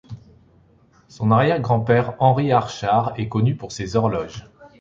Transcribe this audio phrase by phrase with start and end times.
[1.09, 4.47] Son arrière-grand-père Henry Archard est connu pour ses horloges.